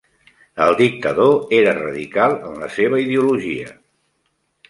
El 0.67 0.71
dictador 0.77 1.51
era 1.57 1.75
radical 1.81 2.33
en 2.51 2.57
la 2.63 2.69
seva 2.79 3.03
ideologia. 3.05 3.77